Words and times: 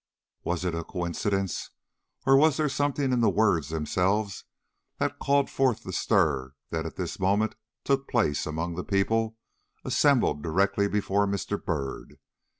Was 0.43 0.65
it 0.65 0.73
a 0.73 0.83
coincidence, 0.83 1.69
or 2.25 2.35
was 2.35 2.57
there 2.57 2.67
something 2.67 3.13
in 3.13 3.21
the 3.21 3.29
words 3.29 3.69
themselves 3.69 4.45
that 4.97 5.19
called 5.19 5.47
forth 5.47 5.83
the 5.83 5.93
stir 5.93 6.55
that 6.71 6.87
at 6.87 6.95
this 6.95 7.19
moment 7.19 7.53
took 7.83 8.07
place 8.07 8.47
among 8.47 8.73
the 8.73 8.83
people 8.83 9.37
assembled 9.85 10.41
directly 10.41 10.87
before 10.87 11.27
Mr. 11.27 11.63
Byrd? 11.63 12.17